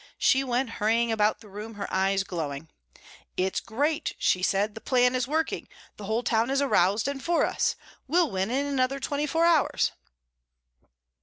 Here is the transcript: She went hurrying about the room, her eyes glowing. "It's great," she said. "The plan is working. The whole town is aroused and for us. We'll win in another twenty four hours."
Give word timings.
She 0.17 0.43
went 0.43 0.71
hurrying 0.81 1.11
about 1.11 1.41
the 1.41 1.47
room, 1.47 1.75
her 1.75 1.85
eyes 1.93 2.23
glowing. 2.23 2.69
"It's 3.37 3.59
great," 3.59 4.15
she 4.17 4.41
said. 4.41 4.73
"The 4.73 4.81
plan 4.81 5.13
is 5.13 5.27
working. 5.27 5.67
The 5.97 6.05
whole 6.05 6.23
town 6.23 6.49
is 6.49 6.59
aroused 6.59 7.07
and 7.07 7.23
for 7.23 7.45
us. 7.45 7.75
We'll 8.07 8.31
win 8.31 8.49
in 8.49 8.65
another 8.65 8.99
twenty 8.99 9.27
four 9.27 9.45
hours." 9.45 9.91